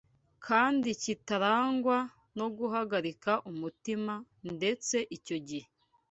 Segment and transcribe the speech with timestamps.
[0.45, 1.97] kandi kitarangwa
[2.37, 4.13] no guhagarika umutima,
[4.55, 5.67] ndetse icyo gihe